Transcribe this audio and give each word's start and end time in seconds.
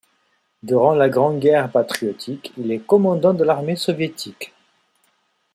Durant 0.63 0.95
la 0.95 1.09
Grande 1.09 1.37
Guerre 1.39 1.69
patriotique, 1.71 2.53
il 2.57 2.71
est 2.71 2.79
commandant 2.79 3.35
de 3.35 3.43
la 3.43 3.53
armée 3.53 3.75
soviétique. 3.75 4.51